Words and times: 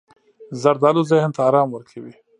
زردالو 0.61 1.01
ذهن 1.11 1.29
ته 1.35 1.41
ارام 1.49 1.69
ورکوي. 1.71 2.13